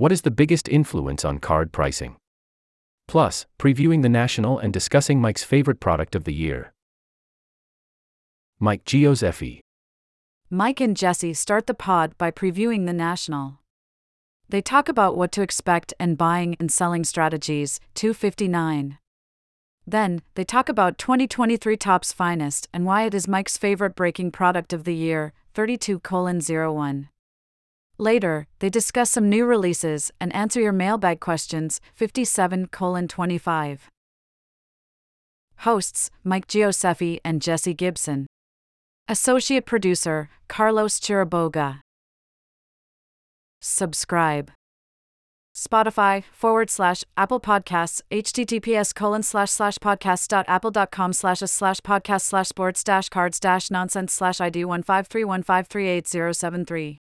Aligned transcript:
What 0.00 0.12
is 0.12 0.22
the 0.22 0.30
biggest 0.30 0.66
influence 0.66 1.26
on 1.26 1.40
card 1.40 1.72
pricing? 1.72 2.16
Plus, 3.06 3.44
previewing 3.58 4.00
the 4.00 4.08
national 4.08 4.58
and 4.58 4.72
discussing 4.72 5.20
Mike's 5.20 5.44
favorite 5.44 5.78
product 5.78 6.14
of 6.14 6.24
the 6.24 6.32
year. 6.32 6.72
Mike 8.58 8.86
Gioseffi. 8.86 9.60
Mike 10.48 10.80
and 10.80 10.96
Jesse 10.96 11.34
start 11.34 11.66
the 11.66 11.74
pod 11.74 12.16
by 12.16 12.30
previewing 12.30 12.86
the 12.86 12.94
national. 12.94 13.58
They 14.48 14.62
talk 14.62 14.88
about 14.88 15.18
what 15.18 15.32
to 15.32 15.42
expect 15.42 15.92
and 16.00 16.16
buying 16.16 16.56
and 16.58 16.72
selling 16.72 17.04
strategies, 17.04 17.78
259. 17.92 18.96
Then, 19.86 20.22
they 20.34 20.44
talk 20.44 20.70
about 20.70 20.96
2023 20.96 21.76
Topps 21.76 22.10
Finest 22.10 22.68
and 22.72 22.86
why 22.86 23.02
it 23.02 23.12
is 23.12 23.28
Mike's 23.28 23.58
favorite 23.58 23.96
breaking 23.96 24.30
product 24.30 24.72
of 24.72 24.84
the 24.84 24.94
year, 24.94 25.34
32 25.52 26.00
01. 26.02 27.10
Later, 28.00 28.46
they 28.60 28.70
discuss 28.70 29.10
some 29.10 29.28
new 29.28 29.44
releases 29.44 30.10
and 30.18 30.34
answer 30.34 30.58
your 30.58 30.72
mailbag 30.72 31.20
questions, 31.20 31.82
57 31.94 32.68
25. 32.68 33.90
Hosts 35.58 36.10
Mike 36.24 36.46
Gioseffi 36.46 37.18
and 37.22 37.42
Jesse 37.42 37.74
Gibson. 37.74 38.26
Associate 39.06 39.66
producer 39.66 40.30
Carlos 40.48 40.98
Chiriboga. 40.98 41.80
Subscribe. 43.60 44.50
Spotify 45.54 46.24
forward 46.32 46.70
slash 46.70 47.04
Apple 47.18 47.38
Podcasts, 47.38 48.00
https 48.10 48.94
colon 48.94 49.22
slash 49.22 49.50
slash 49.50 49.76
podcast.apple.com 49.76 51.12
slash 51.12 51.42
a 51.42 51.46
slash 51.46 51.82
podcast 51.82 52.22
slash 52.22 52.48
sports 52.48 52.82
dash 52.82 53.10
cards 53.10 53.38
dash 53.38 53.70
nonsense 53.70 54.14
slash 54.14 54.40
ID 54.40 54.64
15315388073. 54.64 56.99